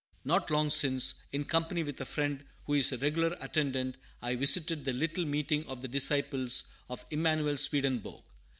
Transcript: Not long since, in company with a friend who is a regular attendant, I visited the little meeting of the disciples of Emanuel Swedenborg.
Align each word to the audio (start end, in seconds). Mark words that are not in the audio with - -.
Not 0.25 0.49
long 0.49 0.71
since, 0.71 1.13
in 1.31 1.45
company 1.45 1.83
with 1.83 2.01
a 2.01 2.05
friend 2.05 2.43
who 2.65 2.73
is 2.73 2.91
a 2.91 2.97
regular 2.97 3.37
attendant, 3.39 3.97
I 4.19 4.35
visited 4.35 4.83
the 4.83 4.93
little 4.93 5.25
meeting 5.25 5.63
of 5.67 5.83
the 5.83 5.87
disciples 5.87 6.71
of 6.89 7.05
Emanuel 7.11 7.57
Swedenborg. 7.57 8.23